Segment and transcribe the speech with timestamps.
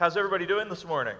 [0.00, 1.14] How's everybody doing this morning?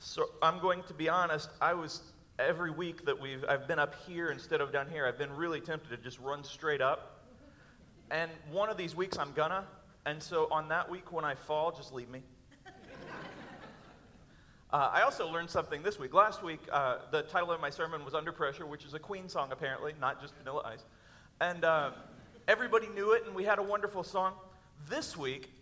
[0.00, 2.02] So I'm going to be honest, I was
[2.40, 5.60] every week that we've I've been up here instead of down here, I've been really
[5.60, 7.22] tempted to just run straight up.
[8.10, 9.66] And one of these weeks I'm gonna,
[10.04, 12.22] and so on that week when I fall, just leave me.
[14.72, 16.12] Uh, I also learned something this week.
[16.12, 19.28] Last week, uh, the title of my sermon was Under Pressure, which is a Queen
[19.28, 20.84] song, apparently, not just Vanilla Ice.
[21.40, 21.92] And uh,
[22.48, 24.32] everybody knew it, and we had a wonderful song.
[24.88, 25.55] This week,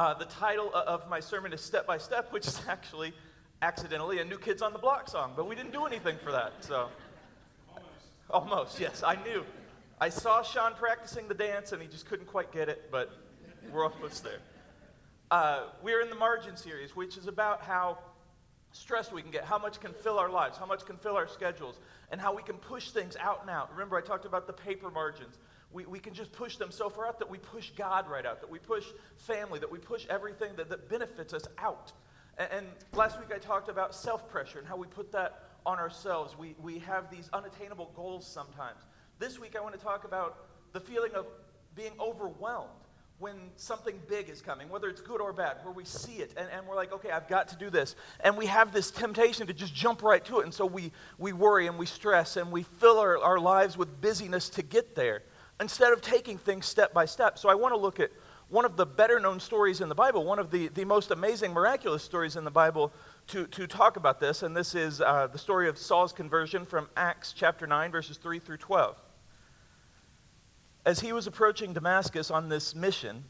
[0.00, 3.12] uh, the title of my sermon is Step by Step, which is actually
[3.60, 6.54] accidentally a New Kids on the Block song, but we didn't do anything for that.
[6.60, 6.88] So,
[7.68, 7.86] almost,
[8.30, 9.44] almost yes, I knew.
[10.00, 13.10] I saw Sean practicing the dance, and he just couldn't quite get it, but
[13.70, 14.38] we're almost there.
[15.30, 17.98] Uh, we're in the Margin series, which is about how
[18.72, 21.28] stressed we can get, how much can fill our lives, how much can fill our
[21.28, 21.78] schedules,
[22.10, 23.70] and how we can push things out and out.
[23.70, 25.36] Remember, I talked about the paper margins.
[25.72, 28.40] We, we can just push them so far out that we push God right out,
[28.40, 28.84] that we push
[29.16, 31.92] family, that we push everything that, that benefits us out.
[32.38, 35.78] And, and last week I talked about self pressure and how we put that on
[35.78, 36.36] ourselves.
[36.36, 38.80] We, we have these unattainable goals sometimes.
[39.18, 40.38] This week I want to talk about
[40.72, 41.26] the feeling of
[41.76, 42.70] being overwhelmed
[43.20, 46.48] when something big is coming, whether it's good or bad, where we see it and,
[46.50, 47.94] and we're like, okay, I've got to do this.
[48.20, 50.44] And we have this temptation to just jump right to it.
[50.44, 54.00] And so we, we worry and we stress and we fill our, our lives with
[54.00, 55.22] busyness to get there
[55.60, 57.38] instead of taking things step by step.
[57.38, 58.10] So I want to look at
[58.48, 61.52] one of the better known stories in the Bible, one of the, the most amazing,
[61.52, 62.92] miraculous stories in the Bible
[63.28, 64.42] to, to talk about this.
[64.42, 68.40] And this is uh, the story of Saul's conversion from Acts chapter 9, verses 3
[68.40, 69.00] through 12.
[70.84, 73.22] As he was approaching Damascus on this mission,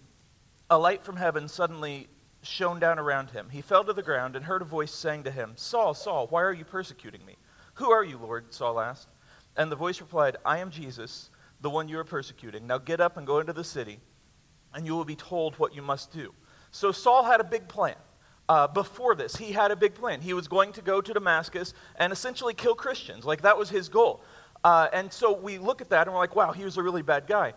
[0.70, 2.08] a light from heaven suddenly
[2.42, 3.48] shone down around him.
[3.50, 6.42] He fell to the ground and heard a voice saying to him, Saul, Saul, why
[6.42, 7.36] are you persecuting me?
[7.74, 8.54] Who are you, Lord?
[8.54, 9.08] Saul asked.
[9.56, 11.28] And the voice replied, I am Jesus,
[11.60, 12.66] the one you are persecuting.
[12.66, 14.00] Now get up and go into the city,
[14.74, 16.32] and you will be told what you must do.
[16.70, 17.96] So Saul had a big plan.
[18.48, 20.20] Uh, before this, he had a big plan.
[20.20, 23.24] He was going to go to Damascus and essentially kill Christians.
[23.24, 24.22] Like, that was his goal.
[24.64, 27.02] Uh, and so we look at that and we're like, wow, he was a really
[27.02, 27.54] bad guy.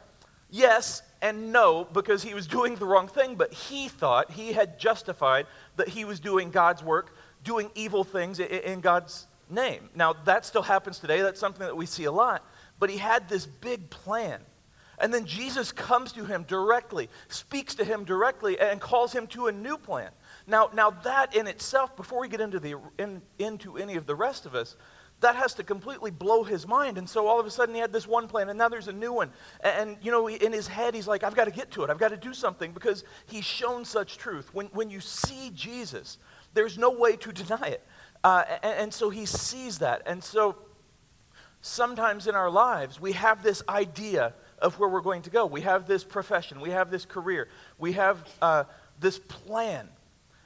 [0.49, 4.77] Yes and no, because he was doing the wrong thing, but he thought he had
[4.77, 9.89] justified that he was doing God's work, doing evil things in, in God's name.
[9.95, 11.21] Now, that still happens today.
[11.21, 12.45] That's something that we see a lot.
[12.79, 14.41] But he had this big plan.
[14.99, 19.47] And then Jesus comes to him directly, speaks to him directly, and calls him to
[19.47, 20.09] a new plan.
[20.45, 24.15] Now, now that in itself, before we get into, the, in, into any of the
[24.15, 24.75] rest of us,
[25.23, 26.97] that has to completely blow his mind.
[26.97, 28.93] And so all of a sudden he had this one plan, and now there's a
[28.93, 29.31] new one.
[29.61, 31.89] And, and you know, in his head, he's like, I've got to get to it.
[31.89, 34.53] I've got to do something because he's shown such truth.
[34.53, 36.17] When, when you see Jesus,
[36.53, 37.87] there's no way to deny it.
[38.23, 40.03] Uh, and, and so he sees that.
[40.05, 40.55] And so
[41.63, 45.45] sometimes in our lives, we have this idea of where we're going to go.
[45.45, 47.47] We have this profession, we have this career,
[47.79, 48.65] we have uh,
[48.99, 49.89] this plan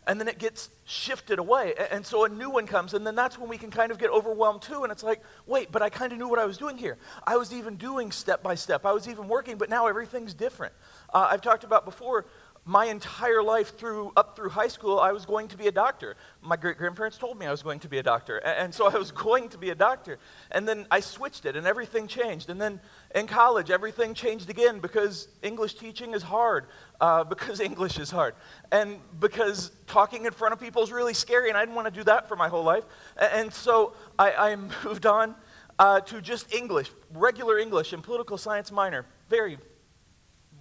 [0.08, 1.74] and then it gets shifted away.
[1.92, 4.10] And so a new one comes, and then that's when we can kind of get
[4.10, 4.84] overwhelmed too.
[4.84, 6.98] And it's like, wait, but I kind of knew what I was doing here.
[7.26, 10.74] I was even doing step by step, I was even working, but now everything's different.
[11.14, 12.26] Uh, I've talked about before.
[12.70, 16.18] My entire life through up through high school, I was going to be a doctor.
[16.42, 18.92] My great grandparents told me I was going to be a doctor, and, and so
[18.94, 20.20] I was going to be a doctor.
[20.52, 22.50] And then I switched it, and everything changed.
[22.50, 22.82] And then
[23.16, 26.66] in college, everything changed again because English teaching is hard
[27.00, 28.36] uh, because English is hard,
[28.74, 31.98] and because talking in front of people is really scary, and I didn't want to
[31.98, 32.84] do that for my whole life.
[33.16, 35.36] And so I, I moved on
[35.80, 39.06] uh, to just English, regular English, and political science minor.
[39.30, 39.58] Very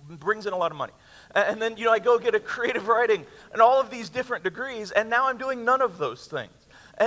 [0.08, 0.92] brings in a lot of money.
[1.36, 4.42] And then, you know, I go get a creative writing and all of these different
[4.42, 6.50] degrees, and now I'm doing none of those things.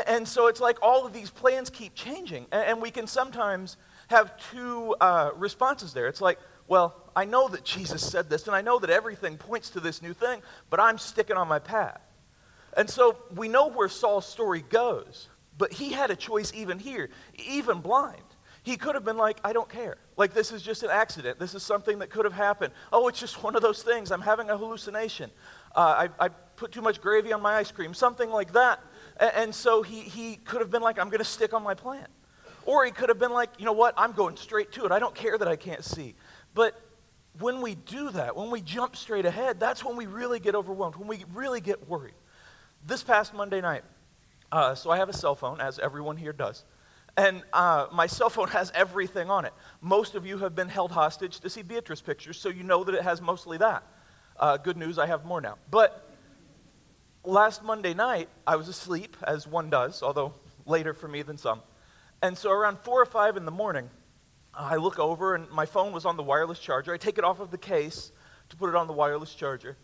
[0.08, 3.76] And, so it's like all of these plans keep changing, and, we can sometimes
[4.10, 6.08] have two uh, responses there.
[6.08, 6.38] It's like,
[6.68, 10.04] well, I know that Jesus said this, and I know that everything points to this
[10.04, 12.00] new thing, but I'm sticking on my path.
[12.78, 17.10] And so we know where Saul's story goes, but he had a choice even here,
[17.48, 18.22] even blind.
[18.64, 19.98] He could have been like, I don't care.
[20.18, 21.40] Like, this is just an accident.
[21.40, 22.74] This is something that could have happened.
[22.92, 24.12] Oh, it's just one of those things.
[24.12, 25.32] I'm having a hallucination.
[25.76, 28.84] Uh, I, I, put too much gravy on my ice cream, something like that.
[29.18, 31.74] And, and so he, he could have been like, I'm going to stick on my
[31.74, 32.06] plan.
[32.66, 33.94] Or he could have been like, you know what?
[33.96, 34.92] I'm going straight to it.
[34.92, 36.16] I don't care that I can't see.
[36.54, 36.80] But
[37.40, 40.98] when we do that, when we jump straight ahead, that's when we really get overwhelmed,
[40.98, 42.14] when we really get worried.
[42.86, 43.84] This past Monday night,
[44.52, 46.66] uh, so I have a cell phone, as everyone here does.
[47.20, 49.52] And uh, my cell phone has everything on it.
[49.82, 52.96] Most of you have been held hostage to see Beatrice pictures, so you know that
[52.96, 53.84] it has mostly that.
[54.38, 55.58] Uh, good news, I have more now.
[55.70, 56.10] But
[57.26, 60.34] last Monday night, I was asleep, as one does, although
[60.66, 61.62] later for me than some.
[62.22, 63.90] And so around 4 or 5 in the morning,
[64.54, 66.94] I look over and my phone was on the wireless charger.
[66.94, 68.14] I take it off of the case
[68.48, 69.76] to put it on the wireless charger.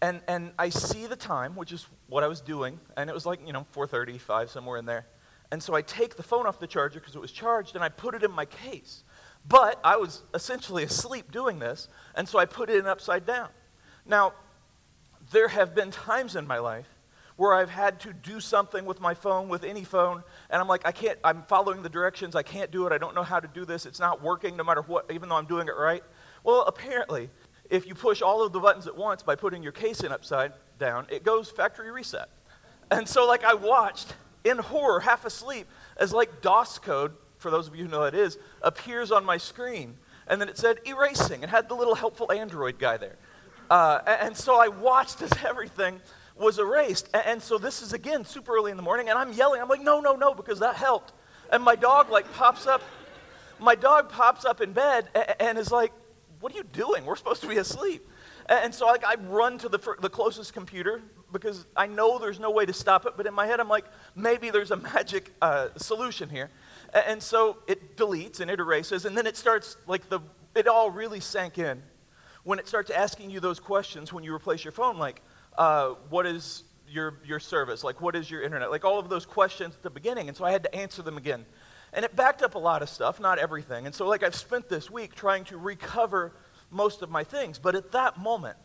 [0.00, 3.26] And, and I see the time, which is what I was doing, and it was
[3.26, 5.04] like, you know, 4.35, somewhere in there.
[5.52, 7.88] And so I take the phone off the charger because it was charged, and I
[7.88, 9.04] put it in my case.
[9.48, 13.48] But I was essentially asleep doing this, and so I put it in upside down.
[14.06, 14.32] Now,
[15.32, 16.88] there have been times in my life
[17.36, 20.82] where I've had to do something with my phone, with any phone, and I'm like,
[20.84, 23.48] I can't, I'm following the directions, I can't do it, I don't know how to
[23.48, 26.04] do this, it's not working no matter what, even though I'm doing it right.
[26.44, 27.30] Well, apparently,
[27.70, 30.52] if you push all of the buttons at once by putting your case in upside
[30.78, 32.28] down, it goes factory reset.
[32.90, 34.12] And so, like, I watched
[34.44, 35.66] in horror, half asleep,
[35.96, 39.24] as like DOS code, for those of you who know what it is, appears on
[39.24, 39.96] my screen.
[40.26, 43.16] And then it said erasing and had the little helpful Android guy there.
[43.68, 46.00] Uh, and so I watched as everything
[46.36, 47.08] was erased.
[47.14, 49.60] And so this is again super early in the morning, and I'm yelling.
[49.60, 51.12] I'm like, no, no, no, because that helped.
[51.52, 52.82] And my dog like pops up.
[53.58, 55.08] My dog pops up in bed
[55.38, 55.92] and is like,
[56.40, 57.04] what are you doing?
[57.04, 58.08] We're supposed to be asleep.
[58.48, 62.50] And so like, I run to the, the closest computer because I know there's no
[62.50, 63.84] way to stop it, but in my head I'm like,
[64.14, 66.50] maybe there's a magic uh, solution here.
[67.06, 70.20] And so it deletes and it erases, and then it starts like the,
[70.54, 71.82] it all really sank in
[72.44, 75.20] when it starts asking you those questions when you replace your phone, like,
[75.58, 77.84] uh, what is your, your service?
[77.84, 78.70] Like, what is your internet?
[78.70, 80.28] Like, all of those questions at the beginning.
[80.28, 81.44] And so I had to answer them again.
[81.92, 83.86] And it backed up a lot of stuff, not everything.
[83.86, 86.32] And so, like, I've spent this week trying to recover
[86.70, 87.58] most of my things.
[87.58, 88.56] But at that moment,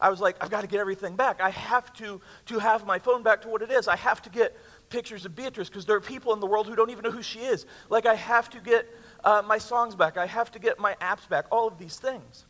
[0.00, 1.40] I was like, I've got to get everything back.
[1.40, 3.88] I have to, to have my phone back to what it is.
[3.88, 4.56] I have to get
[4.90, 7.22] pictures of Beatrice because there are people in the world who don't even know who
[7.22, 7.66] she is.
[7.88, 8.86] Like, I have to get
[9.24, 10.16] uh, my songs back.
[10.16, 12.44] I have to get my apps back, all of these things.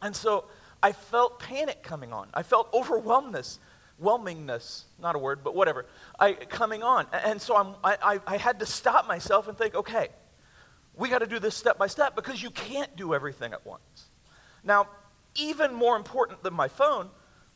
[0.00, 0.44] And so
[0.82, 2.28] I felt panic coming on.
[2.32, 3.58] I felt overwhelmness,
[4.02, 5.86] whelmingness, not a word, but whatever,
[6.20, 7.06] I, coming on.
[7.12, 10.08] And so I'm, I, I had to stop myself and think, okay,
[10.96, 14.10] we got to do this step by step because you can't do everything at once.
[14.62, 14.88] Now,
[15.34, 17.10] even more important than my phone,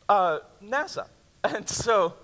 [0.07, 1.07] uh, NASA.
[1.41, 2.15] And so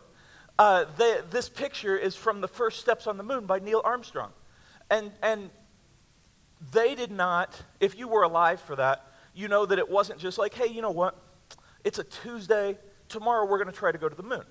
[0.59, 4.31] uh, they, this picture is from the first steps on the moon by Neil Armstrong.
[4.89, 5.49] And, and
[6.73, 10.37] they did not, if you were alive for that, you know that it wasn't just
[10.37, 11.17] like, hey, you know what?
[11.85, 12.77] It's a Tuesday.
[13.07, 14.43] Tomorrow we're going to try to go to the moon.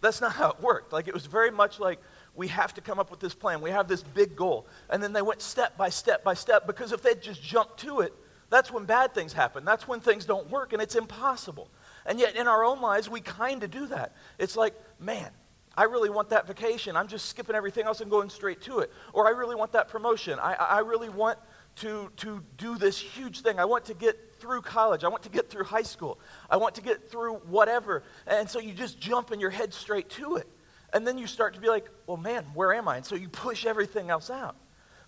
[0.00, 0.92] That's not how it worked.
[0.92, 1.98] Like, it was very much like,
[2.34, 3.60] we have to come up with this plan.
[3.60, 4.66] We have this big goal.
[4.90, 8.00] And then they went step by step by step because if they'd just jumped to
[8.00, 8.12] it,
[8.48, 9.64] that's when bad things happen.
[9.64, 11.68] That's when things don't work and it's impossible.
[12.04, 14.14] And yet in our own lives, we kind of do that.
[14.38, 15.30] It's like, man,
[15.76, 16.96] I really want that vacation.
[16.96, 18.92] I'm just skipping everything else and going straight to it.
[19.12, 20.38] Or I really want that promotion.
[20.38, 21.38] I, I really want
[21.76, 23.58] to, to do this huge thing.
[23.58, 25.04] I want to get through college.
[25.04, 26.18] I want to get through high school.
[26.48, 28.04] I want to get through whatever.
[28.26, 30.48] And so you just jump and your head straight to it.
[30.92, 32.96] And then you start to be like, well, man, where am I?
[32.96, 34.56] And so you push everything else out.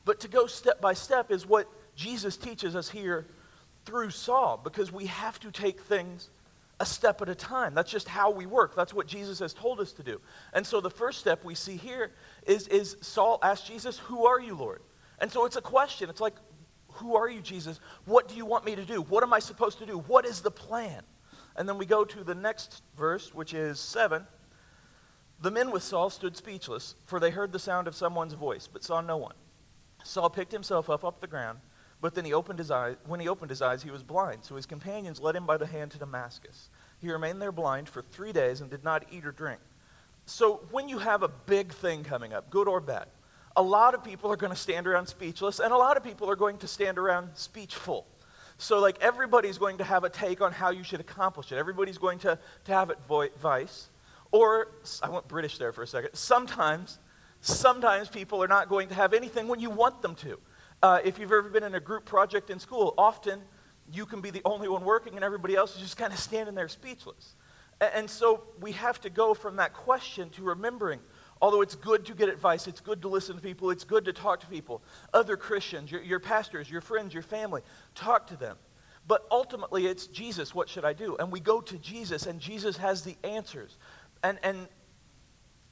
[0.05, 3.27] But to go step by step is what Jesus teaches us here
[3.85, 6.31] through Saul because we have to take things
[6.79, 7.75] a step at a time.
[7.75, 8.77] That's just how we work.
[8.77, 10.21] That's what Jesus has told us to do.
[10.53, 12.13] And so the first step we see here
[12.47, 14.81] is, is Saul asked Jesus, Who are you, Lord?
[15.19, 16.09] And so it's a question.
[16.09, 16.37] It's like,
[16.93, 17.81] Who are you, Jesus?
[18.05, 19.03] What do you want me to do?
[19.03, 19.99] What am I supposed to do?
[19.99, 21.03] What is the plan?
[21.57, 24.25] And then we go to the next verse, which is 7.
[25.41, 28.85] The men with Saul stood speechless, for they heard the sound of someone's voice, but
[28.85, 29.35] saw no one.
[30.05, 31.59] Saul picked himself up off the ground
[32.01, 32.97] but then he opened his eyes.
[33.07, 34.45] When he opened his eyes, he was blind.
[34.45, 36.71] So his companions led him by the hand to Damascus.
[37.01, 39.61] He remained there blind for three days and did not eat or drink.
[40.27, 43.07] So when you have a big thing coming up, good or bad,
[43.57, 46.31] a lot of people are going to stand around speechless, and a lot of people
[46.31, 48.05] are going to stand around speechful.
[48.59, 51.57] So, like, everybody's going to have a take on how you should accomplish it.
[51.57, 53.89] Everybody's going to, to have advice.
[54.31, 54.69] Or,
[55.03, 56.11] I went British there for a second.
[56.15, 56.99] Sometimes,
[57.41, 60.39] sometimes people are not going to have anything when you want them to.
[60.83, 63.41] Uh, if you've ever been in a group project in school, often
[63.93, 66.55] you can be the only one working and everybody else is just kind of standing
[66.55, 67.35] there speechless.
[67.81, 71.01] And, and so we have to go from that question to remembering
[71.41, 74.13] although it's good to get advice, it's good to listen to people, it's good to
[74.13, 74.83] talk to people,
[75.15, 77.63] other Christians, your, your, pastors, your friends, your family,
[77.95, 78.57] talk to them.
[79.07, 81.17] But ultimately, it's Jesus, what should I do?
[81.17, 83.77] And we go to Jesus, and Jesus has the answers.
[84.23, 84.69] And, and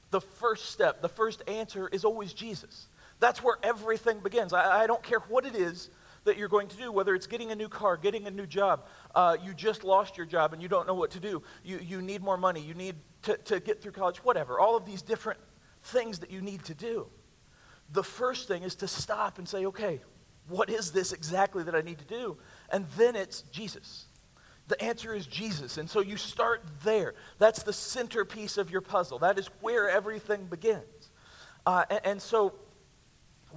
[0.09, 2.87] the first step, the first answer is always Jesus.
[3.19, 4.53] That's where everything begins.
[4.53, 5.89] I, I, don't care what it is
[6.23, 8.85] that you're going to do, whether it's getting a new car, getting a new job,
[9.15, 12.01] uh, you just lost your job and you don't know what to do, you, you
[12.01, 14.59] need more money, you need to, to get through college, whatever.
[14.59, 15.39] All of these different
[15.83, 17.07] things that you need to do.
[17.91, 20.01] The first thing is to stop and say, okay,
[20.49, 22.37] what is this exactly that I need to do?
[22.69, 24.05] And then it's Jesus.
[24.67, 25.77] The answer is Jesus.
[25.77, 27.13] And so you start there.
[27.39, 29.19] That's the centerpiece of your puzzle.
[29.19, 31.09] That is where everything begins.
[31.65, 32.53] Uh, and, and so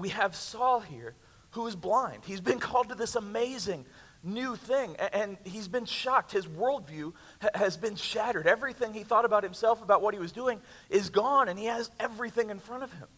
[0.00, 1.14] we have Saul here
[1.50, 2.24] who is blind.
[2.24, 3.84] He's been called to this amazing
[4.22, 4.96] new thing.
[4.96, 6.32] And he's been shocked.
[6.32, 7.12] His worldview
[7.54, 8.46] has been shattered.
[8.46, 11.90] Everything he thought about himself, about what he was doing, is gone, and he has
[11.98, 13.08] everything in front of him.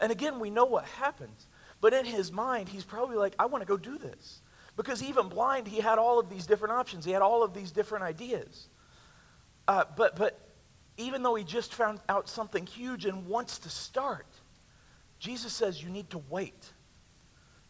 [0.00, 1.46] And again, we know what happens.
[1.80, 4.42] But in his mind, he's probably like, I want to go do this.
[4.76, 7.72] Because even blind, he had all of these different options, he had all of these
[7.72, 8.68] different ideas.
[9.66, 10.38] Uh, but, but
[10.96, 14.26] even though he just found out something huge and wants to start,
[15.18, 16.72] Jesus says you need to wait.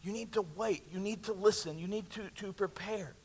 [0.01, 0.83] You need to wait.
[0.91, 1.77] You need to listen.
[1.77, 3.15] You need to, to prepare.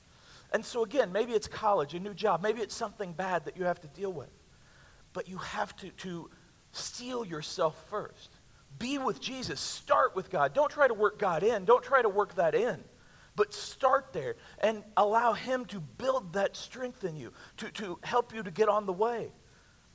[0.53, 2.43] And so, again, maybe it's college, a new job.
[2.43, 4.31] Maybe it's something bad that you have to deal with.
[5.13, 6.31] But you have to, to
[6.73, 8.31] steel yourself first.
[8.79, 9.61] Be with Jesus.
[9.61, 10.53] Start with God.
[10.55, 11.65] Don't try to work God in.
[11.65, 12.83] Don't try to work that in.
[13.37, 18.35] But start there and allow Him to build that strength in you, to, to help
[18.35, 19.33] you to get on the way.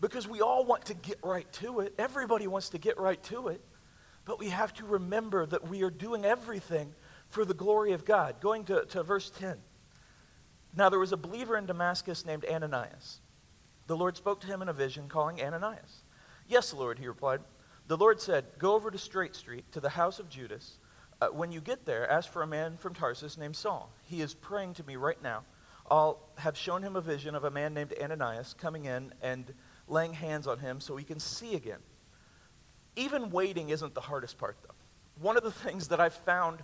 [0.01, 1.93] Because we all want to get right to it.
[1.98, 3.62] Everybody wants to get right to it.
[4.29, 6.93] But we have to remember that we are doing everything
[7.29, 8.39] for the glory of God.
[8.39, 9.57] Going to, to verse 10.
[10.77, 13.21] Now there was a believer in Damascus named Ananias.
[13.88, 16.03] The Lord spoke to him in a vision, calling Ananias.
[16.48, 17.39] Yes, Lord, he replied.
[17.88, 20.77] The Lord said, Go over to Straight Street, to the house of Judas.
[21.19, 23.91] Uh, when you get there, ask for a man from Tarsus named Saul.
[24.03, 25.41] He is praying to me right now.
[25.89, 29.51] I'll have shown him a vision of a man named Ananias coming in and
[29.88, 31.79] laying hands on him so he can see again.
[32.96, 34.75] Even waiting isn't the hardest part, though.
[35.22, 36.60] One of the things that I've found,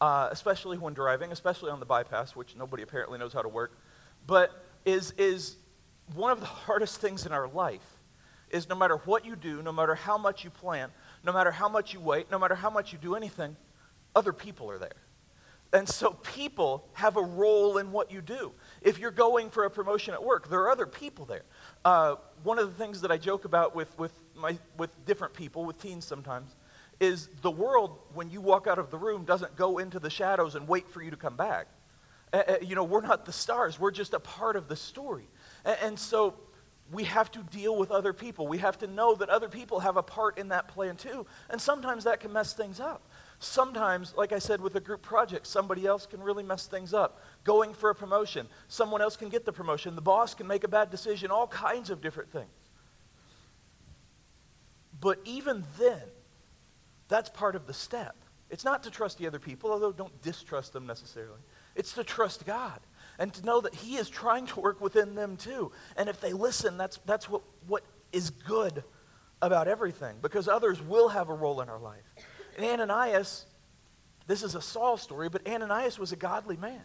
[0.00, 3.78] uh, especially when driving, especially on the bypass, which nobody apparently knows how to work,
[4.26, 5.56] but is, is
[6.14, 7.98] one of the hardest things in our life
[8.50, 10.90] is no matter what you do, no matter how much you plan,
[11.24, 13.56] no matter how much you wait, no matter how much you do anything,
[14.14, 14.96] other people are there.
[15.72, 18.52] And so people have a role in what you do.
[18.82, 21.44] If you're going for a promotion at work, there are other people there.
[21.84, 25.64] Uh, one of the things that I joke about with, with, my, with different people,
[25.64, 26.54] with teens sometimes,
[27.00, 30.54] is the world, when you walk out of the room, doesn't go into the shadows
[30.54, 31.66] and wait for you to come back.
[32.32, 35.28] Uh, you know, we're not the stars, we're just a part of the story.
[35.64, 36.34] And, and so
[36.92, 38.48] we have to deal with other people.
[38.48, 41.24] We have to know that other people have a part in that plan too.
[41.48, 43.02] And sometimes that can mess things up.
[43.38, 47.20] Sometimes, like I said, with a group project, somebody else can really mess things up.
[47.44, 49.94] Going for a promotion, someone else can get the promotion.
[49.94, 52.50] The boss can make a bad decision, all kinds of different things.
[55.00, 56.02] But even then,
[57.08, 58.16] that's part of the step.
[58.50, 61.40] It's not to trust the other people, although don't distrust them necessarily.
[61.76, 62.80] It's to trust God
[63.18, 65.70] and to know that He is trying to work within them too.
[65.96, 68.82] And if they listen, that's, that's what, what is good
[69.40, 72.04] about everything because others will have a role in our life.
[72.56, 73.46] And Ananias,
[74.26, 76.82] this is a Saul story, but Ananias was a godly man.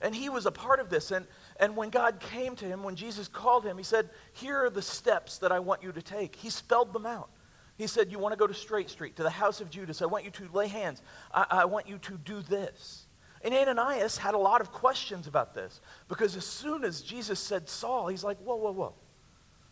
[0.00, 1.10] And he was a part of this.
[1.10, 1.26] And,
[1.58, 4.82] and when God came to him, when Jesus called him, he said, Here are the
[4.82, 6.36] steps that I want you to take.
[6.36, 7.30] He spelled them out.
[7.76, 10.02] He said, You want to go to Straight Street, to the house of Judas.
[10.02, 11.02] I want you to lay hands.
[11.32, 13.06] I, I want you to do this.
[13.42, 17.68] And Ananias had a lot of questions about this because as soon as Jesus said
[17.68, 18.94] Saul, he's like, Whoa, whoa, whoa.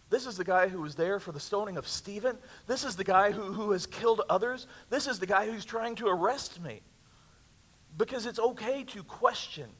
[0.09, 2.37] This is the guy who was there for the stoning of Stephen.
[2.67, 4.67] This is the guy who, who has killed others.
[4.91, 6.83] This is the guy who's trying to arrest me.
[7.97, 9.71] Because it's okay to question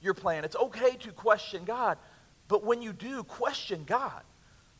[0.00, 1.98] your plan, it's okay to question God.
[2.48, 4.22] But when you do, question God.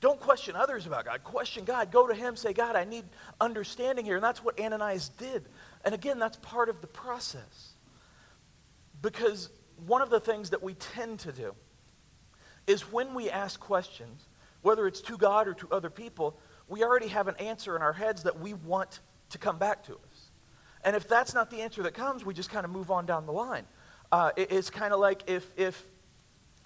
[0.01, 1.25] Don't question others about God.
[1.25, 1.91] Question God.
[1.91, 2.37] Go to Him.
[2.37, 3.05] Say, God, I need
[3.41, 4.15] understanding here.
[4.15, 5.45] And that's what Ananias did.
[5.85, 7.73] And again, that's part of the process.
[9.03, 9.51] Because
[9.87, 11.55] one of the things that we tend to do
[12.67, 14.29] is when we ask questions,
[14.63, 17.93] whether it's to God or to other people, we already have an answer in our
[17.93, 20.31] heads that we want to come back to us.
[20.85, 23.27] And if that's not the answer that comes, we just kind of move on down
[23.27, 23.65] the line.
[24.11, 25.85] Uh, it, it's kind of like if, if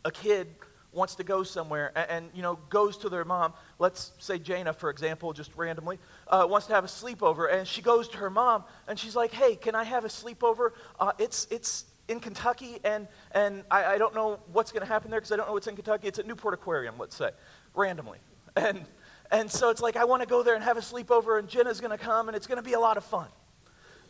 [0.04, 0.48] a kid
[0.92, 4.74] wants to go somewhere and, and, you know goes to their mom let's say jana
[4.74, 8.28] for example just randomly uh, wants to have a sleepover and she goes to her
[8.28, 12.78] mom and she's like hey can i have a sleepover uh, it's, it's in kentucky
[12.84, 15.54] and, and I, I don't know what's going to happen there because i don't know
[15.54, 17.30] what's in kentucky it's at newport aquarium let's say
[17.74, 18.18] randomly.
[18.56, 18.84] And,
[19.30, 21.80] and so it's like, I want to go there and have a sleepover, and Jenna's
[21.80, 23.28] going to come, and it's going to be a lot of fun.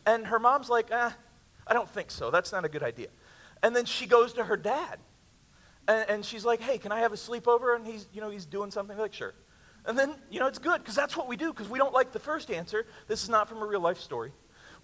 [0.06, 1.14] And her mom's like, ah,
[1.66, 2.30] I don't think so.
[2.30, 3.08] That's not a good idea.
[3.62, 4.98] And then she goes to her dad,
[5.86, 7.76] and, and she's like, hey, can I have a sleepover?
[7.76, 9.34] And he's, you know, he's doing something like, sure.
[9.84, 12.12] And then, you know, it's good because that's what we do because we don't like
[12.12, 12.86] the first answer.
[13.08, 14.32] This is not from a real life story.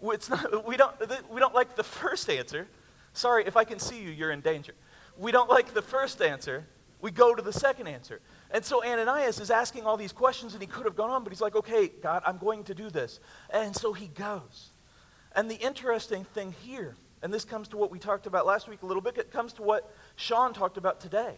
[0.02, 0.94] It's not, we, don't,
[1.30, 2.68] we don't like the first answer.
[3.12, 4.74] Sorry, if I can see you, you're in danger.
[5.16, 6.66] We don't like the first answer.
[7.00, 8.20] We go to the second answer.
[8.50, 11.32] And so Ananias is asking all these questions, and he could have gone on, but
[11.32, 13.20] he's like, okay, God, I'm going to do this.
[13.50, 14.70] And so he goes.
[15.34, 18.82] And the interesting thing here, and this comes to what we talked about last week
[18.82, 21.34] a little bit, it comes to what Sean talked about today.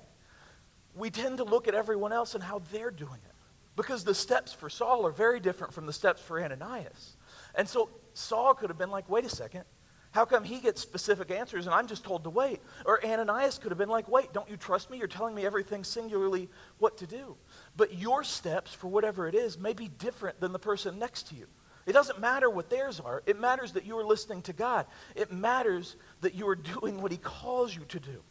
[0.94, 3.34] We tend to look at everyone else and how they're doing it.
[3.76, 7.16] Because the steps for Saul are very different from the steps for Ananias.
[7.54, 9.64] And so Saul could have been like, wait a second,
[10.12, 12.60] How come he gets specific answers and I'm just told to wait?
[12.84, 14.98] Or Ananias could have been like, wait, don't you trust me?
[14.98, 17.36] You're telling me everything singularly what to do.
[17.76, 21.36] But your steps, for whatever it is, may be different than the person next to
[21.36, 21.46] you.
[21.90, 23.20] It doesn't matter what theirs are.
[23.26, 24.86] It matters that you are listening to God.
[25.16, 28.22] It matters that you are doing what he calls you to do.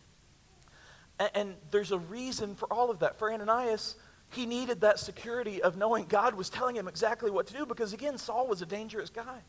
[1.20, 3.20] And, and there's a reason for all of that.
[3.20, 3.98] For Ananias,
[4.30, 7.92] he needed that security of knowing God was telling him exactly what to do because,
[7.92, 9.42] again, Saul was a dangerous guy.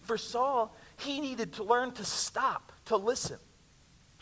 [0.00, 3.36] For Saul, he needed to learn to stop, to listen.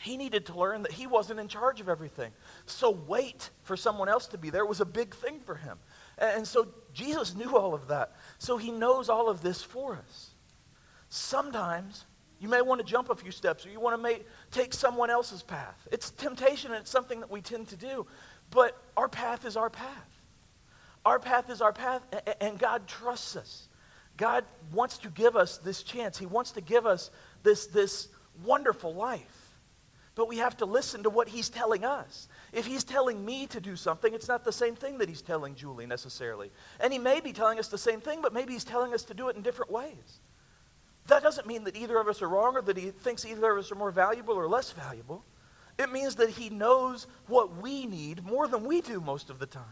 [0.01, 2.33] He needed to learn that he wasn't in charge of everything.
[2.65, 5.77] So, wait for someone else to be there was a big thing for him.
[6.17, 8.15] And so, Jesus knew all of that.
[8.39, 10.31] So, he knows all of this for us.
[11.09, 12.05] Sometimes
[12.39, 15.09] you may want to jump a few steps or you want to make, take someone
[15.09, 15.87] else's path.
[15.91, 18.07] It's temptation and it's something that we tend to do.
[18.49, 20.19] But our path is our path.
[21.05, 22.01] Our path is our path,
[22.41, 23.67] and God trusts us.
[24.17, 24.43] God
[24.73, 26.17] wants to give us this chance.
[26.17, 27.09] He wants to give us
[27.41, 28.09] this, this
[28.43, 29.38] wonderful life.
[30.19, 32.27] But we have to listen to what He's telling us.
[32.51, 35.55] If He's telling me to do something, it's not the same thing that He's telling
[35.55, 36.51] Julie necessarily.
[36.81, 39.13] And He may be telling us the same thing, but maybe He's telling us to
[39.13, 40.19] do it in different ways.
[41.07, 43.59] That doesn't mean that either of us are wrong or that He thinks either of
[43.59, 45.23] us are more valuable or less valuable.
[45.77, 49.45] It means that He knows what we need more than we do most of the
[49.45, 49.63] time,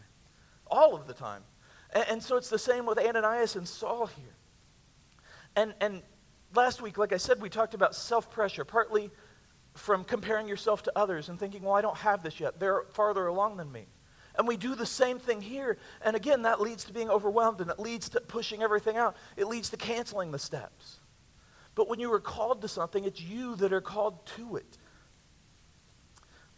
[0.65, 1.43] all of the time.
[1.91, 4.35] And, and so it's the same with Ananias and Saul here.
[5.57, 6.03] And, and
[6.55, 9.11] last week, like I said, we talked about self pressure, partly
[9.77, 12.59] from comparing yourself to others and thinking, well, I don't have this yet.
[12.59, 13.85] They're farther along than me.
[14.37, 15.77] And we do the same thing here.
[16.01, 19.15] And again, that leads to being overwhelmed and it leads to pushing everything out.
[19.35, 20.99] It leads to canceling the steps.
[21.73, 24.77] But when you are called to something, it's you that are called to it.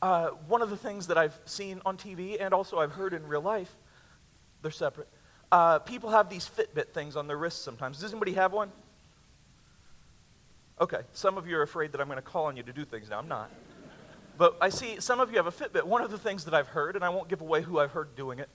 [0.01, 3.27] Uh, one of the things that I've seen on TV and also I've heard in
[3.27, 3.73] real life,
[4.61, 5.09] they're separate.
[5.51, 7.99] Uh, people have these Fitbit things on their wrists sometimes.
[7.99, 8.71] Does anybody have one?
[10.81, 12.85] Okay, some of you are afraid that I'm going to call on you to do
[12.85, 13.19] things now.
[13.19, 13.51] I'm not.
[14.37, 15.83] But I see some of you have a Fitbit.
[15.83, 18.15] One of the things that I've heard, and I won't give away who I've heard
[18.15, 18.49] doing it,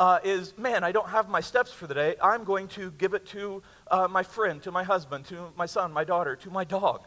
[0.00, 2.16] uh, is man, I don't have my steps for the day.
[2.22, 5.92] I'm going to give it to uh, my friend, to my husband, to my son,
[5.92, 7.04] my daughter, to my dog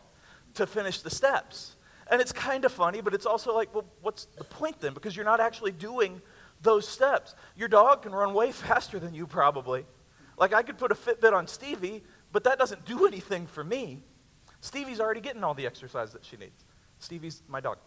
[0.56, 1.76] to finish the steps.
[2.10, 4.94] And it's kind of funny, but it's also like, well, what's the point then?
[4.94, 6.22] Because you're not actually doing
[6.62, 7.36] those steps.
[7.56, 9.86] Your dog can run way faster than you, probably.
[10.38, 14.04] Like, I could put a Fitbit on Stevie, but that doesn't do anything for me.
[14.62, 16.64] Stevie's already getting all the exercise that she needs.
[17.00, 17.78] Stevie's my dog.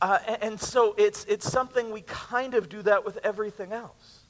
[0.00, 4.20] Uh, and, and so it's, it's something we kind of do that with everything else.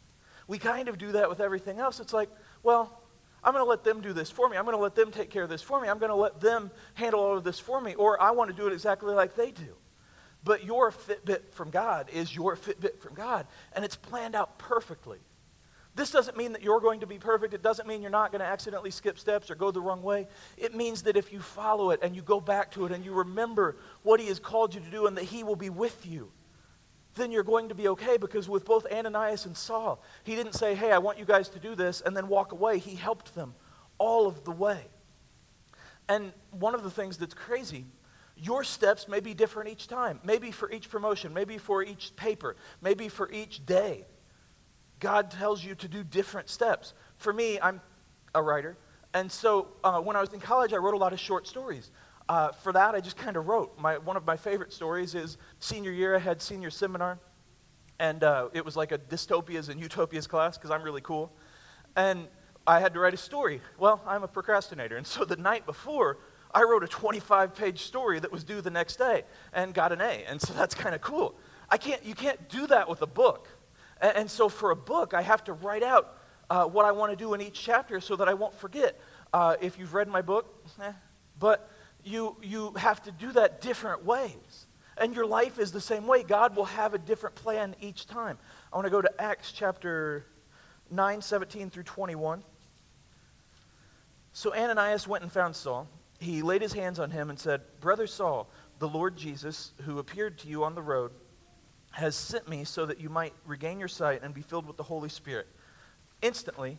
[0.49, 2.01] We kind of do that with everything else.
[2.01, 2.29] It's like,
[2.65, 3.01] well,
[3.43, 4.57] I'm going to let them do this for me.
[4.57, 5.89] I'm going to let them take care of this for me.
[5.89, 7.95] I'm going to let them handle all of this for me.
[7.95, 9.77] Or I want to do it exactly like they do.
[10.43, 15.19] But your Fitbit from God is your Fitbit from God, and it's planned out perfectly.
[15.95, 17.53] This doesn't mean that you're going to be perfect.
[17.53, 20.29] It doesn't mean you're not going to accidentally skip steps or go the wrong way.
[20.57, 23.13] It means that if you follow it and you go back to it and you
[23.13, 26.31] remember what He has called you to do and that He will be with you,
[27.17, 30.75] then you're going to be okay because with both Ananias and Saul, He didn't say,
[30.77, 32.79] Hey, I want you guys to do this, and then walk away.
[32.79, 33.55] He helped them
[33.99, 34.87] all of the way.
[36.09, 37.85] And one of the things that's crazy
[38.43, 40.19] your steps may be different each time.
[40.25, 44.07] Maybe for each promotion, maybe for each paper, maybe for each day.
[45.01, 46.95] God tells you to do different steps.
[47.17, 47.81] For me, I'm
[48.35, 48.77] a writer.
[49.13, 51.91] And so uh, when I was in college, I wrote a lot of short stories.
[52.29, 53.77] Uh, for that, I just kind of wrote.
[53.79, 57.19] My, one of my favorite stories is senior year, I had senior seminar.
[57.99, 61.33] And uh, it was like a dystopias and utopias class because I'm really cool.
[61.97, 62.29] And
[62.67, 63.61] I had to write a story.
[63.79, 64.97] Well, I'm a procrastinator.
[64.97, 66.19] And so the night before,
[66.55, 70.01] I wrote a 25 page story that was due the next day and got an
[70.01, 70.25] A.
[70.29, 71.35] And so that's kind of cool.
[71.69, 73.49] I can't, you can't do that with a book.
[74.01, 76.17] And, and so for a book, I have to write out
[76.49, 79.01] uh, what I want to do in each chapter so that I won't forget.
[79.33, 80.93] Uh, if you've read my book, eh,
[81.39, 81.71] but
[82.05, 84.67] you, you have to do that different ways.
[84.97, 86.23] And your life is the same way.
[86.23, 88.39] God will have a different plan each time.
[88.73, 90.27] I want to go to Acts chapter
[90.91, 92.43] 9, 17 through 21.
[94.33, 95.89] So Ananias went and found Saul.
[96.19, 100.39] He laid his hands on him and said, Brother Saul, the Lord Jesus, who appeared
[100.39, 101.13] to you on the road,
[101.91, 104.83] has sent me so that you might regain your sight and be filled with the
[104.83, 105.47] Holy Spirit.
[106.23, 106.79] Instantly,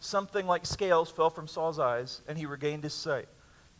[0.00, 3.28] something like scales fell from Saul's eyes, and he regained his sight.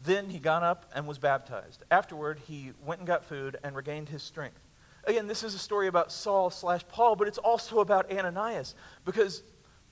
[0.03, 1.83] Then he got up and was baptized.
[1.91, 4.61] Afterward, he went and got food and regained his strength.
[5.05, 8.75] Again, this is a story about Saul slash Paul, but it's also about Ananias
[9.05, 9.43] because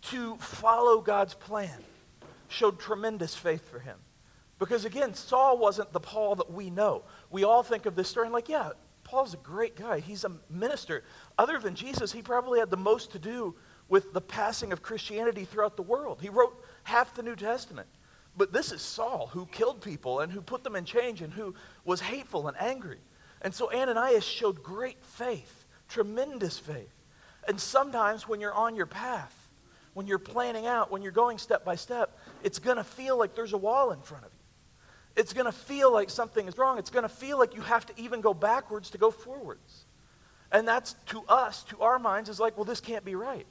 [0.02, 1.78] to follow God's plan
[2.48, 3.96] showed tremendous faith for him.
[4.58, 7.02] Because again, Saul wasn't the Paul that we know.
[7.30, 8.70] We all think of this story and like, yeah,
[9.12, 9.98] Paul's a great guy.
[10.00, 11.04] He's a minister.
[11.36, 13.54] Other than Jesus, he probably had the most to do
[13.90, 16.18] with the passing of Christianity throughout the world.
[16.22, 17.88] He wrote half the New Testament.
[18.38, 21.54] But this is Saul who killed people and who put them in chains and who
[21.84, 23.00] was hateful and angry.
[23.42, 26.94] And so Ananias showed great faith, tremendous faith.
[27.46, 29.36] And sometimes when you're on your path,
[29.92, 33.34] when you're planning out, when you're going step by step, it's going to feel like
[33.34, 34.41] there's a wall in front of you.
[35.16, 36.78] It's going to feel like something is wrong.
[36.78, 39.84] It's going to feel like you have to even go backwards to go forwards.
[40.50, 43.46] And that's to us, to our minds, is like, well, this can't be right.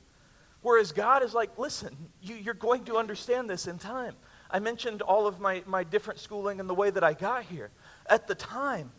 [0.61, 4.15] Whereas God is like, listen, you, you're going to understand this in time.
[4.49, 7.71] I mentioned all of my, my different schooling and the way that I got here.
[8.07, 8.91] At the time,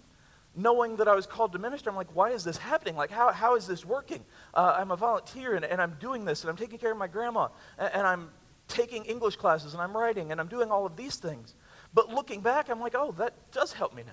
[0.57, 2.97] knowing that I was called to minister, I'm like, why is this happening?
[2.97, 4.25] Like, how, how is this working?
[4.55, 7.07] Uh, I'm a volunteer and, and I'm doing this and I'm taking care of my
[7.07, 7.49] grandma
[7.79, 8.31] and, and I'm
[8.69, 11.55] taking English classes and I'm writing and I'm doing all of these things.
[11.95, 14.13] But looking back, I'm like, oh, that does help me now.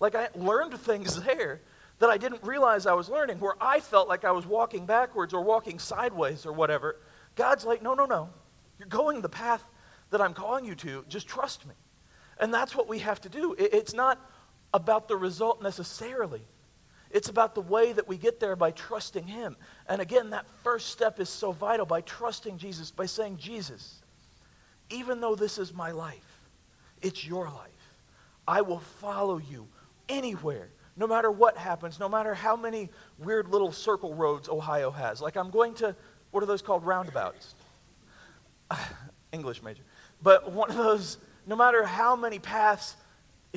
[0.00, 1.60] Like, I learned things there
[1.98, 5.32] that I didn't realize I was learning, where I felt like I was walking backwards
[5.32, 6.96] or walking sideways or whatever.
[7.36, 8.28] God's like, no, no, no.
[8.78, 9.64] You're going the path
[10.10, 11.04] that I'm calling you to.
[11.08, 11.74] Just trust me.
[12.38, 13.54] And that's what we have to do.
[13.58, 14.20] It's not
[14.74, 16.42] about the result necessarily.
[17.10, 19.56] It's about the way that we get there by trusting Him.
[19.88, 24.02] And again, that first step is so vital by trusting Jesus, by saying, Jesus,
[24.90, 26.25] even though this is my life,
[27.06, 27.70] it's your life.
[28.46, 29.66] I will follow you
[30.08, 35.20] anywhere, no matter what happens, no matter how many weird little circle roads Ohio has.
[35.20, 35.96] Like, I'm going to,
[36.30, 36.84] what are those called?
[36.84, 37.54] Roundabouts.
[39.32, 39.82] English major.
[40.22, 42.96] But one of those, no matter how many paths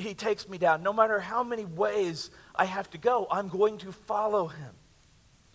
[0.00, 0.82] he takes me down.
[0.82, 4.74] No matter how many ways I have to go, I'm going to follow him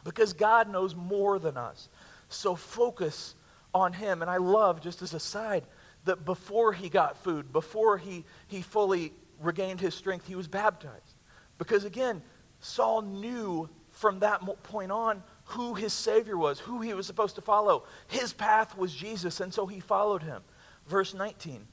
[0.03, 1.89] because God knows more than us.
[2.29, 3.35] So focus
[3.73, 4.21] on him.
[4.21, 5.63] And I love, just as a side,
[6.05, 11.15] that before he got food, before he, he fully regained his strength, he was baptized.
[11.57, 12.21] Because again,
[12.59, 17.41] Saul knew from that point on who his Savior was, who he was supposed to
[17.41, 17.83] follow.
[18.07, 20.41] His path was Jesus, and so he followed him.
[20.87, 21.65] Verse 19.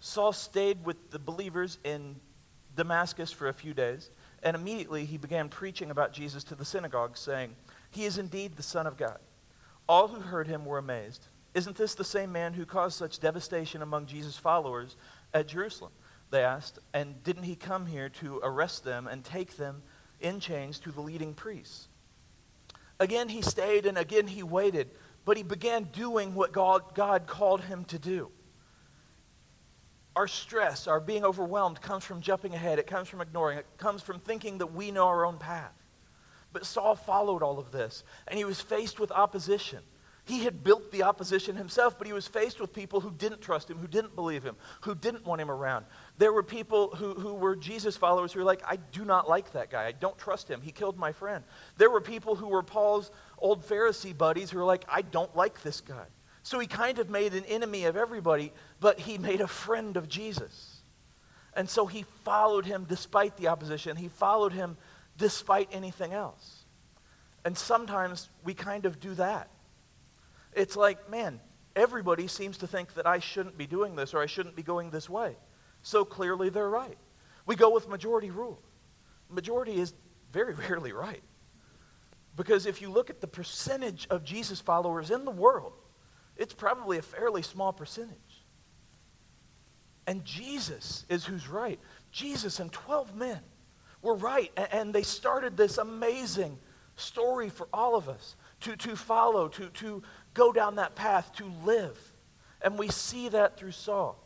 [0.00, 2.16] Saul stayed with the believers in
[2.76, 4.10] Damascus for a few days,
[4.42, 7.54] and immediately he began preaching about Jesus to the synagogue, saying,
[7.90, 9.18] He is indeed the Son of God.
[9.88, 11.26] All who heard him were amazed.
[11.58, 14.94] Isn't this the same man who caused such devastation among Jesus' followers
[15.34, 15.90] at Jerusalem?
[16.30, 16.78] They asked.
[16.94, 19.82] And didn't he come here to arrest them and take them
[20.20, 21.88] in chains to the leading priests?
[23.00, 24.92] Again he stayed and again he waited,
[25.24, 28.30] but he began doing what God, God called him to do.
[30.14, 32.78] Our stress, our being overwhelmed, comes from jumping ahead.
[32.78, 33.58] It comes from ignoring.
[33.58, 35.74] It comes from thinking that we know our own path.
[36.52, 39.80] But Saul followed all of this, and he was faced with opposition.
[40.28, 43.70] He had built the opposition himself, but he was faced with people who didn't trust
[43.70, 45.86] him, who didn't believe him, who didn't want him around.
[46.18, 49.52] There were people who, who were Jesus followers who were like, I do not like
[49.52, 49.86] that guy.
[49.86, 50.60] I don't trust him.
[50.60, 51.44] He killed my friend.
[51.78, 55.62] There were people who were Paul's old Pharisee buddies who were like, I don't like
[55.62, 56.04] this guy.
[56.42, 60.10] So he kind of made an enemy of everybody, but he made a friend of
[60.10, 60.82] Jesus.
[61.54, 63.96] And so he followed him despite the opposition.
[63.96, 64.76] He followed him
[65.16, 66.64] despite anything else.
[67.46, 69.48] And sometimes we kind of do that.
[70.52, 71.40] It's like, man,
[71.76, 74.90] everybody seems to think that I shouldn't be doing this or I shouldn't be going
[74.90, 75.36] this way.
[75.82, 76.98] So clearly they're right.
[77.46, 78.60] We go with majority rule.
[79.30, 79.94] Majority is
[80.32, 81.22] very rarely right.
[82.36, 85.72] Because if you look at the percentage of Jesus followers in the world,
[86.36, 88.44] it's probably a fairly small percentage.
[90.06, 91.78] And Jesus is who's right.
[92.12, 93.40] Jesus and 12 men
[94.00, 94.50] were right.
[94.72, 96.58] And they started this amazing
[96.96, 100.02] story for all of us to, to follow, to, to
[100.38, 101.98] go down that path, to live.
[102.62, 104.16] And we see that through Saul.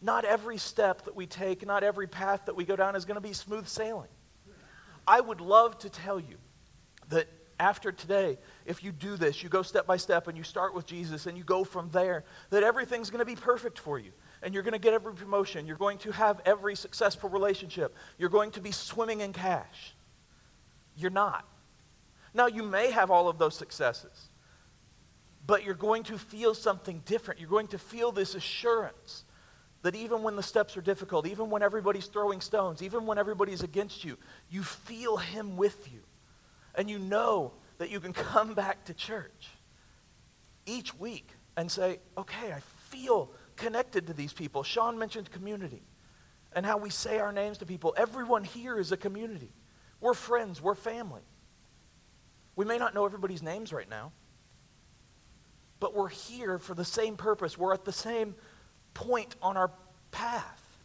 [0.00, 3.16] Not every step that we take, not every path that we go down is going
[3.16, 4.08] to be smooth sailing.
[5.06, 6.36] I would love to tell you
[7.08, 7.26] that
[7.58, 10.86] after today, if you do this, you go step by step and you start with
[10.86, 14.10] Jesus and you go from there, that everything's going to be perfect for you.
[14.42, 15.66] And you're going to get every promotion.
[15.66, 17.94] You're going to have every successful relationship.
[18.18, 19.94] You're going to be swimming in cash.
[20.96, 21.46] You're not.
[22.34, 24.28] Now, you may have all of those successes,
[25.46, 27.40] but you're going to feel something different.
[27.40, 29.24] You're going to feel this assurance
[29.82, 33.62] that even when the steps are difficult, even when everybody's throwing stones, even when everybody's
[33.62, 34.16] against you,
[34.48, 36.00] you feel Him with you
[36.74, 39.50] and you know that you can come back to church
[40.66, 44.62] each week and say, okay, I feel connected to these people.
[44.62, 45.82] Sean mentioned community
[46.54, 47.94] and how we say our names to people.
[47.96, 49.52] Everyone here is a community.
[50.00, 51.22] We're friends, we're family.
[52.56, 54.12] We may not know everybody's names right now,
[55.84, 57.58] but we're here for the same purpose.
[57.58, 58.34] We're at the same
[58.94, 59.70] point on our
[60.12, 60.78] path.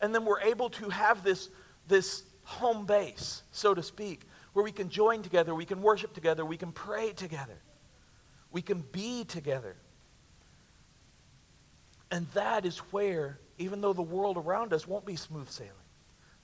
[0.00, 1.50] And then we're able to have this,
[1.88, 4.20] this home base, so to speak,
[4.52, 7.58] where we can join together, we can worship together, we can pray together,
[8.52, 9.74] we can be together.
[12.12, 15.72] And that is where, even though the world around us won't be smooth sailing,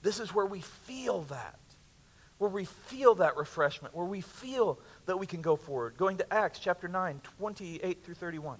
[0.01, 1.57] this is where we feel that.
[2.39, 5.97] Where we feel that refreshment, where we feel that we can go forward.
[5.97, 8.59] Going to Acts chapter 9, 28 through 31.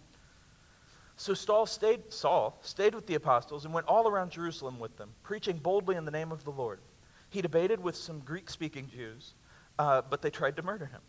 [1.15, 5.09] So Saul stayed, Saul stayed with the apostles and went all around Jerusalem with them,
[5.23, 6.79] preaching boldly in the name of the Lord.
[7.29, 9.33] He debated with some Greek speaking Jews,
[9.79, 11.01] uh, but they tried to murder him.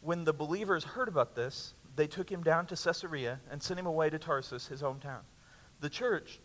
[0.00, 3.86] When the believers heard about this, they took him down to Caesarea and sent him
[3.86, 5.20] away to Tarsus, his hometown.
[5.80, 6.40] The church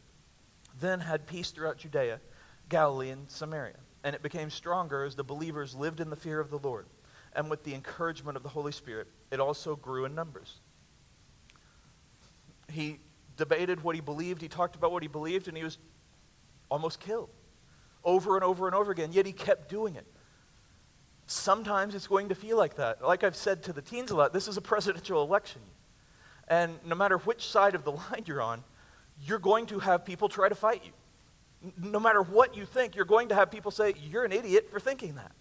[0.79, 2.21] then had peace throughout Judea,
[2.69, 6.49] Galilee, and Samaria, and it became stronger as the believers lived in the fear of
[6.49, 6.85] the Lord.
[7.39, 10.59] And with the encouragement of the Holy Spirit, it also grew in numbers.
[12.69, 12.99] He
[13.37, 15.77] debated what he believed, he talked about what he believed, and he was
[16.69, 17.29] almost killed
[18.03, 20.05] over and over and over again, yet he kept doing it.
[21.27, 23.01] Sometimes it's going to feel like that.
[23.01, 25.61] Like I've said to the teens a lot, this is a presidential election.
[26.49, 28.65] And no matter which side of the line you're on,
[29.25, 31.71] you're going to have people try to fight you.
[31.81, 34.81] No matter what you think, you're going to have people say, You're an idiot for
[34.81, 35.31] thinking that.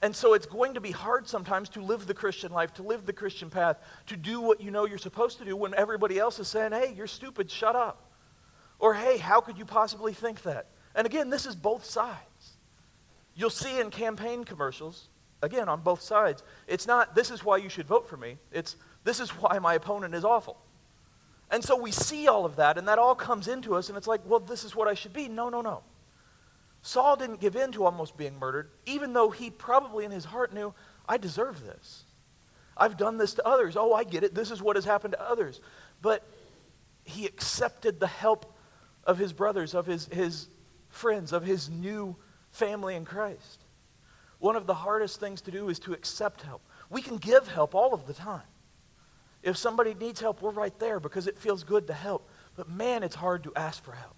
[0.00, 3.04] And so it's going to be hard sometimes to live the Christian life, to live
[3.04, 6.38] the Christian path, to do what you know you're supposed to do when everybody else
[6.38, 8.10] is saying, Hey, you're stupid, shut up.
[8.78, 10.66] Or, Hey, how could you possibly think that?
[10.94, 12.18] And again, this is both sides.
[13.34, 15.08] You'll see in campaign commercials,
[15.42, 18.38] again, on both sides, it's not, This is why you should vote for me.
[18.52, 20.58] It's, This is why my opponent is awful.
[21.50, 24.06] And so we see all of that, and that all comes into us, and it's
[24.06, 25.28] like, well, this is what I should be.
[25.28, 25.82] No, no, no.
[26.82, 30.54] Saul didn't give in to almost being murdered, even though he probably in his heart
[30.54, 30.74] knew,
[31.08, 32.04] I deserve this.
[32.76, 33.76] I've done this to others.
[33.76, 34.34] Oh, I get it.
[34.34, 35.60] This is what has happened to others.
[36.00, 36.24] But
[37.04, 38.54] he accepted the help
[39.04, 40.48] of his brothers, of his, his
[40.88, 42.16] friends, of his new
[42.50, 43.64] family in Christ.
[44.38, 46.62] One of the hardest things to do is to accept help.
[46.90, 48.42] We can give help all of the time.
[49.42, 52.28] If somebody needs help, we're right there because it feels good to help.
[52.56, 54.17] But man, it's hard to ask for help.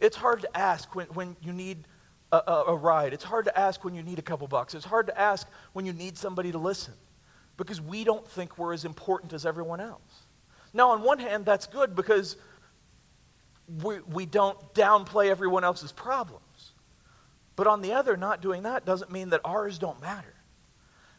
[0.00, 1.86] It's hard to ask when, when you need
[2.32, 3.12] a, a, a ride.
[3.12, 4.74] It's hard to ask when you need a couple bucks.
[4.74, 6.94] It's hard to ask when you need somebody to listen
[7.56, 10.24] because we don't think we're as important as everyone else.
[10.72, 12.36] Now, on one hand, that's good because
[13.82, 16.72] we, we don't downplay everyone else's problems.
[17.56, 20.34] But on the other, not doing that doesn't mean that ours don't matter.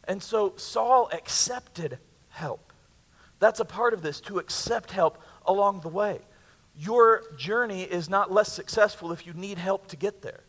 [0.07, 2.73] And so Saul accepted help.
[3.39, 6.21] That's a part of this, to accept help along the way.
[6.77, 10.41] Your journey is not less successful if you need help to get there.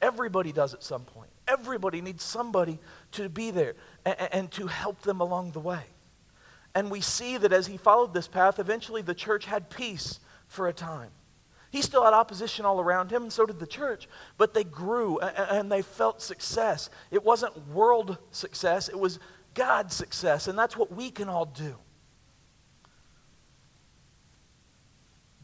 [0.00, 1.30] Everybody does at some point.
[1.48, 2.78] Everybody needs somebody
[3.12, 5.82] to be there and, and, to help them along the way.
[6.74, 10.68] And we see that as he followed this path, eventually the church had peace for
[10.68, 11.10] a time.
[11.70, 14.08] He still had opposition all around him, and so did the church,
[14.38, 16.88] but they grew and they felt success.
[17.10, 19.18] It wasn't world success, it was
[19.54, 21.76] God's success, and that's what we can all do.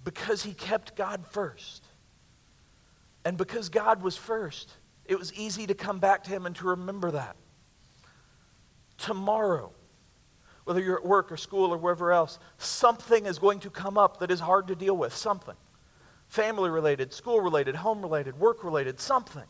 [0.05, 1.85] Because he kept God first.
[3.25, 4.73] And because God was first,
[5.05, 7.37] it was easy to come back to him and to remember that.
[8.97, 9.73] Tomorrow,
[10.65, 14.21] whether you're at work or school or wherever else, something is going to come up
[14.21, 15.15] that is hard to deal with.
[15.15, 15.57] Something.
[16.29, 19.43] Family related, school related, home related, work related, something.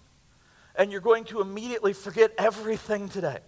[0.75, 3.39] And you're going to immediately forget everything today.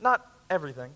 [0.00, 0.92] Not everything,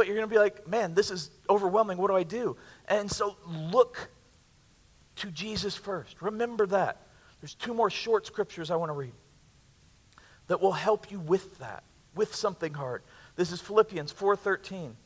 [0.00, 1.98] but you're going to be like, man, this is overwhelming.
[1.98, 2.56] What do I do?
[2.88, 4.08] And so look
[5.16, 6.22] to Jesus first.
[6.22, 7.02] Remember that.
[7.42, 9.12] There's two more short scriptures I want to read
[10.46, 11.82] that will help you with that,
[12.14, 13.02] with something hard.
[13.36, 14.96] This is Philippians 4:13.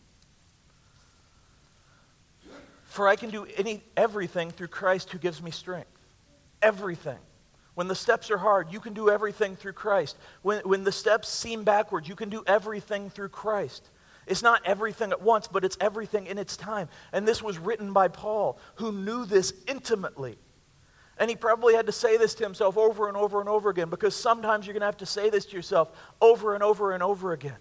[2.84, 5.90] For I can do any everything through Christ who gives me strength.
[6.62, 7.18] Everything.
[7.74, 10.16] When the steps are hard, you can do everything through Christ.
[10.42, 13.90] When, when the steps seem backwards, you can do everything through Christ.
[14.26, 16.88] It's not everything at once, but it's everything in its time.
[17.12, 20.38] And this was written by Paul, who knew this intimately.
[21.18, 23.88] And he probably had to say this to himself over and over and over again
[23.88, 27.02] because sometimes you're going to have to say this to yourself over and over and
[27.02, 27.56] over again.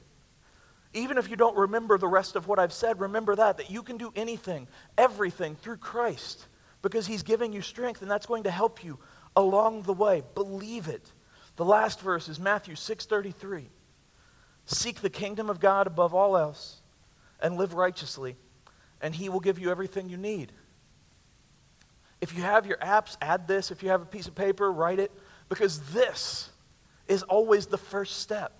[0.93, 3.83] Even if you don't remember the rest of what I've said, remember that, that you
[3.83, 6.47] can do anything, everything through Christ
[6.81, 8.99] because he's giving you strength and that's going to help you
[9.35, 10.23] along the way.
[10.35, 11.11] Believe it.
[11.55, 13.65] The last verse is Matthew 6:33.
[14.65, 16.81] Seek the kingdom of God above all else
[17.41, 18.37] and live righteously,
[19.01, 20.51] and He will give you everything you need.
[22.21, 23.69] If you have your apps, add this.
[23.69, 25.11] If you have a piece of paper, write it,
[25.49, 26.49] because this
[27.07, 28.53] is always the first step.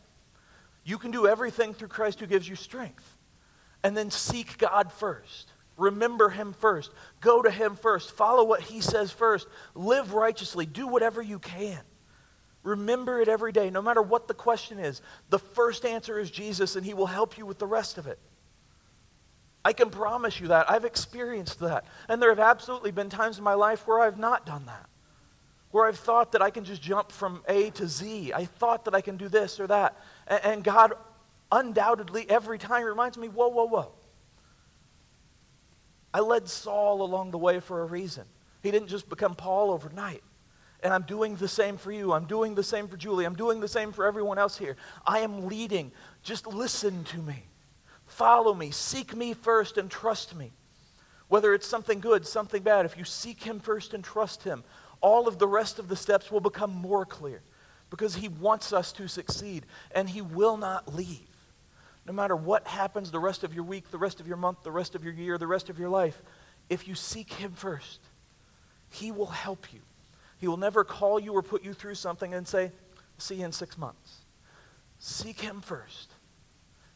[0.83, 3.17] You can do everything through Christ who gives you strength.
[3.83, 5.51] And then seek God first.
[5.77, 6.91] Remember Him first.
[7.21, 8.11] Go to Him first.
[8.11, 9.47] Follow what He says first.
[9.75, 10.65] Live righteously.
[10.65, 11.79] Do whatever you can.
[12.63, 15.01] Remember it every day, no matter what the question is.
[15.29, 18.17] The first answer is Jesus, and He will help you with the rest of it.
[19.65, 20.69] I can promise you that.
[20.69, 21.85] I've experienced that.
[22.09, 24.89] And there have absolutely been times in my life where I've not done that.
[25.71, 28.33] Where I've thought that I can just jump from A to Z.
[28.33, 29.97] I thought that I can do this or that.
[30.27, 30.93] And God
[31.51, 33.91] undoubtedly every time reminds me whoa, whoa, whoa.
[36.13, 38.25] I led Saul along the way for a reason.
[38.61, 40.23] He didn't just become Paul overnight.
[40.83, 42.11] And I'm doing the same for you.
[42.11, 43.25] I'm doing the same for Julie.
[43.25, 44.75] I'm doing the same for everyone else here.
[45.07, 45.91] I am leading.
[46.23, 47.45] Just listen to me.
[48.05, 48.69] Follow me.
[48.69, 50.51] Seek me first and trust me.
[51.29, 54.63] Whether it's something good, something bad, if you seek him first and trust him,
[54.99, 57.41] all of the rest of the steps will become more clear
[57.89, 59.65] because he wants us to succeed
[59.95, 61.27] and he will not leave.
[62.05, 64.71] No matter what happens the rest of your week, the rest of your month, the
[64.71, 66.21] rest of your year, the rest of your life,
[66.69, 67.99] if you seek him first,
[68.89, 69.79] he will help you.
[70.43, 72.73] He will never call you or put you through something and say,
[73.17, 74.25] See you in six months.
[74.99, 76.11] Seek him first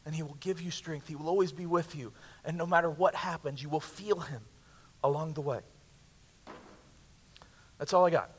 [0.04, 1.08] and He will give you strength.
[1.08, 2.12] He will always be with you.
[2.44, 4.42] And no matter what happens, you will feel Him
[5.02, 5.60] along the way.
[7.78, 8.30] That's all I got.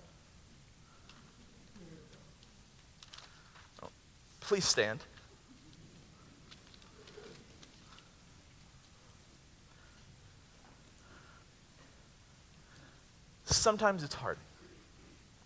[3.81, 3.87] Oh,
[4.41, 4.99] please stand.
[13.45, 14.37] Sometimes it's hard.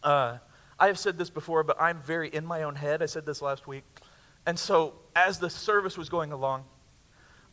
[0.04, 0.38] Uh,
[0.80, 3.02] I have said this before, but I'm very in my own head.
[3.02, 3.84] I said this last week.
[4.46, 6.66] And so, as the service was going along,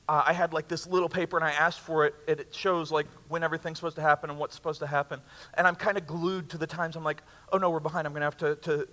[0.08, 2.14] uh, I had like this little paper and I asked for it.
[2.26, 5.20] It shows like when everything's supposed to happen and what's supposed to happen.
[5.54, 8.08] And I'm kind of glued to the times I'm like, oh no, we're behind.
[8.08, 8.88] I'm going to have to, to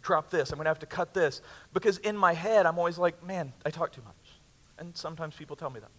[0.00, 0.52] drop this.
[0.52, 1.42] I'm going to have to cut this.
[1.74, 4.14] Because in my head, I'm always like, man, I talk too much.
[4.78, 5.90] And sometimes people tell me that.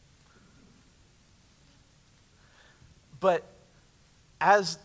[3.20, 3.44] But
[4.40, 4.80] as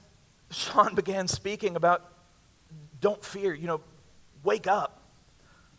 [0.54, 2.10] Sean began speaking about
[3.00, 3.80] don't fear, you know,
[4.42, 5.00] wake up.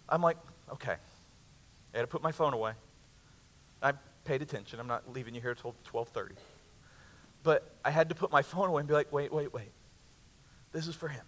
[0.08, 0.38] I'm like,
[0.74, 0.96] okay.
[1.94, 2.74] I had to put my phone away.
[3.82, 3.94] I
[4.26, 4.80] paid attention.
[4.80, 6.32] I'm not leaving you here until 12:30.
[7.44, 9.72] But I had to put my phone away and be like, wait, wait, wait.
[10.72, 11.24] This is for him.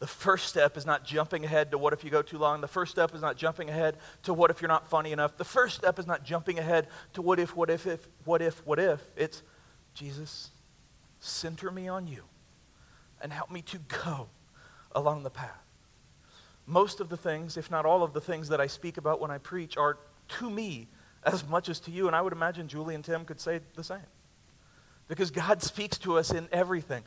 [0.00, 2.60] The first step is not jumping ahead to what if you go too long.
[2.60, 5.36] The first step is not jumping ahead to what if you're not funny enough.
[5.36, 8.66] The first step is not jumping ahead to what if, what if, if what if,
[8.66, 9.00] what if.
[9.14, 9.42] It's
[9.94, 10.50] Jesus,
[11.20, 12.24] center me on you
[13.22, 14.28] and help me to go
[14.92, 15.70] along the path
[16.70, 19.30] most of the things, if not all of the things that I speak about when
[19.30, 20.86] I preach, are to me
[21.24, 22.06] as much as to you.
[22.06, 23.98] And I would imagine Julie and Tim could say the same.
[25.08, 27.02] Because God speaks to us in everything.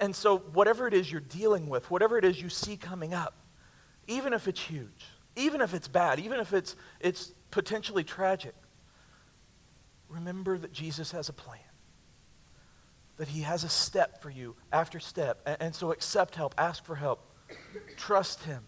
[0.00, 3.34] And, so, whatever it is you're dealing with, whatever it is you see coming up,
[4.06, 8.54] even if it's huge, even if it's bad, even if it's, it's potentially tragic,
[10.10, 11.58] remember that Jesus has a plan.
[13.16, 15.40] That he has a step for you after step.
[15.60, 17.20] And, so, accept help, ask for help,
[17.96, 18.62] trust him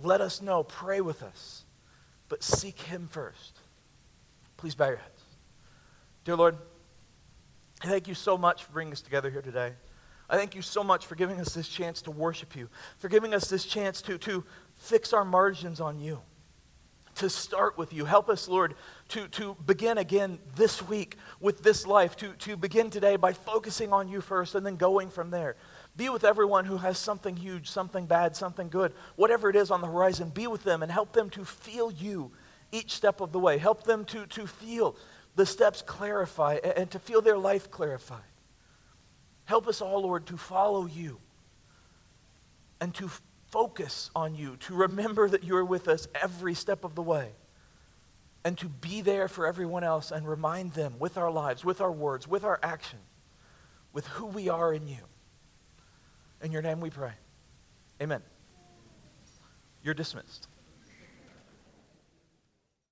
[0.00, 0.62] let us know.
[0.62, 1.64] Pray with us.
[2.28, 3.58] But seek Him first.
[4.56, 5.22] Please bow your heads.
[6.24, 6.56] Dear Lord,
[7.82, 9.72] I thank you so much for bringing us together here today.
[10.30, 13.34] I thank you so much for giving us this chance to worship you, for giving
[13.34, 14.44] us this chance to, to
[14.76, 16.20] fix our margins on you,
[17.16, 18.04] to start with you.
[18.04, 18.74] Help us, Lord,
[19.08, 23.92] to, to begin again this week with this life, to, to begin today by focusing
[23.92, 25.56] on you first and then going from there.
[25.96, 29.80] Be with everyone who has something huge, something bad, something good, whatever it is on
[29.80, 30.30] the horizon.
[30.30, 32.32] Be with them and help them to feel you
[32.70, 33.58] each step of the way.
[33.58, 34.96] Help them to, to feel
[35.36, 38.20] the steps clarify and, and to feel their life clarified.
[39.44, 41.18] Help us all, Lord, to follow you
[42.80, 43.10] and to
[43.52, 47.28] focus on you, to remember that you are with us every step of the way,
[48.44, 51.92] and to be there for everyone else and remind them with our lives, with our
[51.92, 52.98] words, with our action,
[53.92, 55.04] with who we are in you.
[56.42, 57.12] In your name we pray.
[58.00, 58.22] Amen.
[59.84, 60.48] You're dismissed.